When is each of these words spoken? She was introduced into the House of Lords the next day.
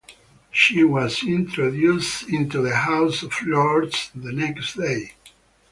She 0.49 0.83
was 0.83 1.21
introduced 1.21 2.27
into 2.27 2.59
the 2.63 2.75
House 2.75 3.21
of 3.21 3.33
Lords 3.45 4.09
the 4.15 4.31
next 4.33 4.73
day. 4.75 5.11